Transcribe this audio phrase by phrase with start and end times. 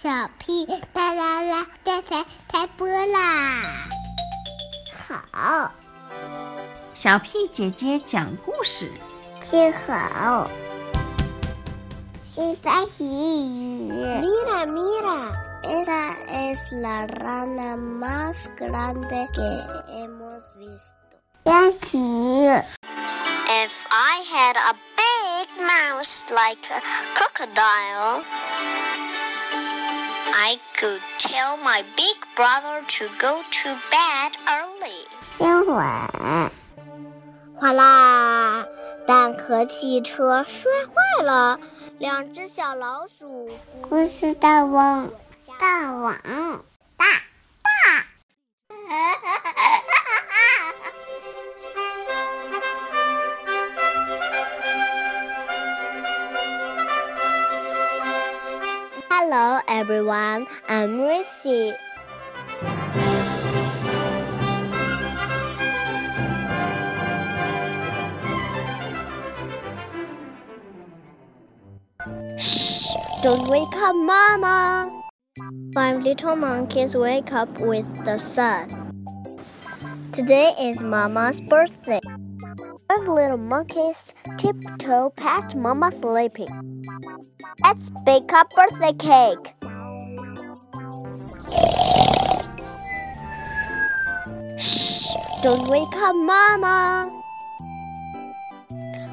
[0.00, 3.88] 小屁啦啦啦，电台开播啦！
[5.32, 5.72] 好，
[6.94, 8.92] 小屁姐姐讲故事。
[9.40, 10.48] 听好，
[12.24, 13.90] 西班牙语。
[14.22, 15.32] Mira, mira,
[15.64, 19.42] esa es la rana más grande que
[19.90, 20.78] hemos visto.
[21.42, 21.98] 练习。
[23.50, 26.80] If I had a big mouse like a
[27.16, 28.22] crocodile.
[30.40, 35.04] I could tell my big brother to go to bed early.
[35.24, 36.50] 新闻，
[37.56, 38.64] 哗啦！
[39.04, 41.58] 蛋壳汽车摔坏了，
[41.98, 43.50] 两只小老鼠。
[43.82, 45.10] 故事大王，
[45.58, 46.14] 大王，
[59.20, 61.74] Hello everyone, I'm Rissy.
[72.38, 72.94] Shh!
[73.24, 75.02] Don't wake up, Mama!
[75.74, 78.70] Five little monkeys wake up with the sun.
[80.12, 81.98] Today is Mama's birthday.
[82.86, 86.84] Five little monkeys tiptoe past Mama sleeping.
[87.64, 89.54] Let's bake a birthday cake.
[94.56, 95.12] Shh!
[95.42, 97.10] Don't wake up, Mama.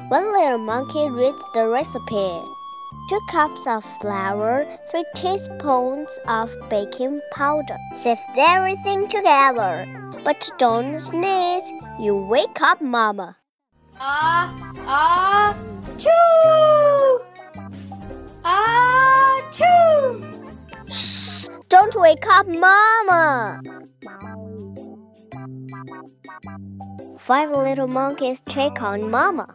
[0.08, 2.40] One little monkey reads the recipe.
[3.08, 7.76] Two cups of flour, three teaspoons of baking powder.
[7.92, 9.86] Sift everything together.
[10.24, 11.72] But don't sneeze.
[11.98, 13.36] You wake up, Mama.
[13.98, 14.54] Ah,
[14.86, 15.56] ah,
[15.98, 16.35] choo!
[21.96, 23.62] Don't wake up, Mama!
[27.18, 29.48] Five little monkeys check on Mama.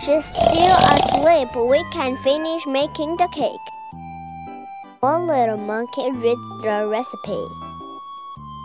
[0.00, 1.54] She's still asleep.
[1.56, 3.66] We can finish making the cake.
[5.00, 7.44] One little monkey reads the recipe.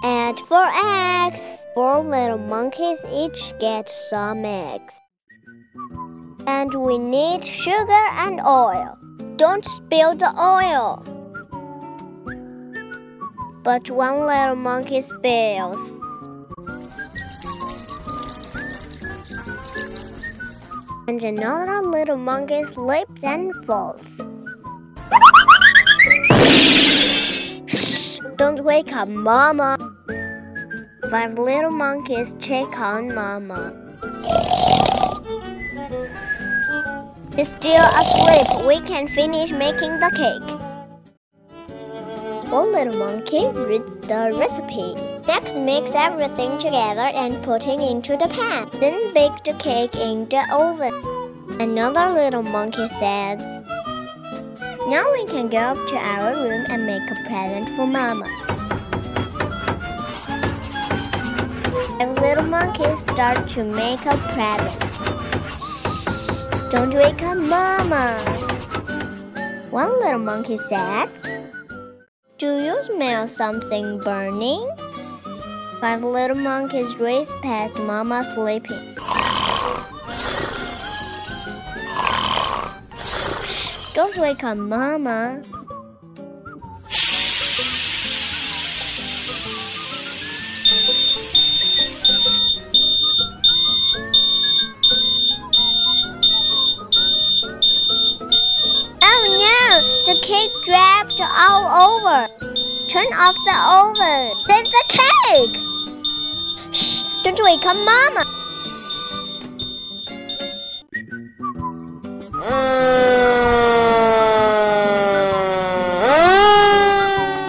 [0.06, 1.62] Add four eggs.
[1.76, 4.94] Four little monkeys each get some eggs.
[6.48, 8.99] And we need sugar and oil.
[9.40, 11.02] Don't spill the oil.
[13.64, 16.02] But one little monkey spills.
[21.08, 24.20] And another little monkey slips and falls.
[27.66, 28.20] Shh!
[28.36, 29.78] Don't wake up, Mama.
[31.10, 33.72] Five little monkeys check on Mama.
[37.40, 38.68] She's still asleep.
[38.68, 40.60] We can finish making the cake.
[42.52, 44.94] One little monkey reads the recipe.
[45.26, 48.68] Next, mix everything together and put it into the pan.
[48.82, 50.94] Then bake the cake in the oven.
[51.62, 53.42] Another little monkey says,
[54.90, 58.26] Now we can go up to our room and make a present for Mama.
[62.10, 64.89] Five little monkeys start to make a present.
[66.70, 68.24] Don't wake up, Mama.
[69.72, 71.10] One little monkey said,
[72.38, 74.70] Do you smell something burning?
[75.82, 78.96] Five little monkeys raced past Mama sleeping.
[83.96, 85.42] Don't wake up, Mama.
[100.10, 102.28] The cake dripped all over.
[102.88, 104.34] Turn off the oven.
[104.48, 105.56] Save the cake.
[106.74, 107.04] Shh!
[107.24, 108.26] Don't wake up Mama.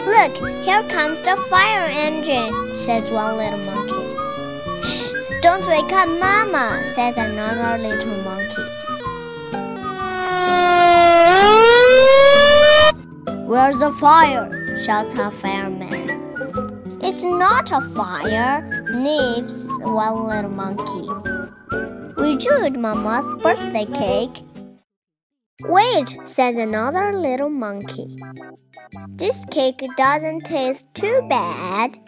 [0.04, 4.84] Look, here comes the fire engine, says one little monkey.
[4.86, 5.14] Shh!
[5.40, 8.79] Don't wake up Mama, says another little monkey.
[13.60, 14.78] Where's the fire?
[14.80, 16.08] shouts a fireman.
[17.02, 21.06] It's not a fire, sniffs one little monkey.
[22.16, 24.42] We chewed Mama's birthday cake.
[25.64, 28.16] Wait, says another little monkey.
[29.10, 31.98] This cake doesn't taste too bad.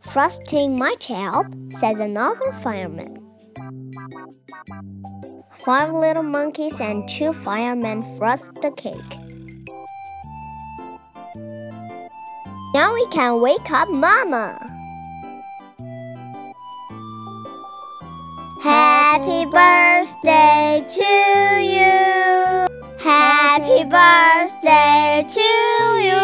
[0.00, 3.18] Frosting might help, says another fireman.
[5.54, 9.25] Five little monkeys and two firemen frost the cake.
[12.76, 14.60] Now we can wake up Mama.
[18.60, 21.14] Happy birthday to
[21.72, 22.68] you.
[22.98, 25.48] Happy birthday to
[26.04, 26.20] you.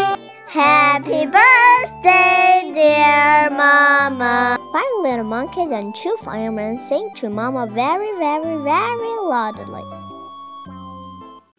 [0.46, 4.58] Happy birthday, dear Mama.
[4.74, 9.84] Five little monkeys and two firemen sing to Mama very, very, very loudly.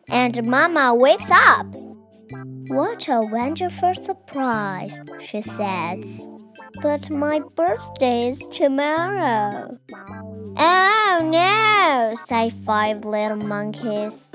[0.09, 1.82] And Mama wakes up.
[2.67, 6.21] What a wonderful surprise, she says.
[6.81, 9.77] But my birthday is tomorrow.
[10.57, 14.31] Oh no, say five little monkeys.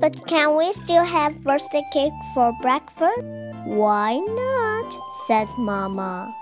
[0.00, 3.22] But can we still have birthday cake for breakfast?
[3.64, 4.98] Why not?
[5.26, 6.34] said Mama.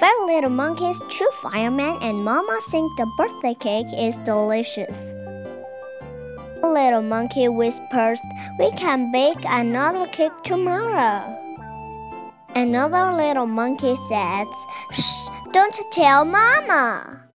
[0.00, 5.14] Five little monkeys, two firemen, and Mama think the birthday cake is delicious.
[6.72, 8.20] Little monkey whispers,
[8.58, 11.36] We can bake another cake tomorrow.
[12.54, 14.48] Another little monkey says,
[14.92, 17.25] Shh, don't tell Mama.